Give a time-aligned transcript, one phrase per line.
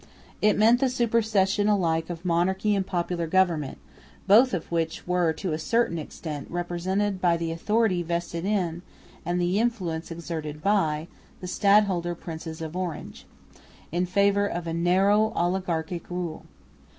[0.41, 3.77] It meant the supersession alike of monarchy and popular government,
[4.25, 8.81] both of which were to a certain extent represented by the authority vested in,
[9.27, 11.07] and the influence exerted by,
[11.39, 13.27] the stadholder princes of Orange,
[13.91, 16.45] in favour of a narrow oligarchic rule.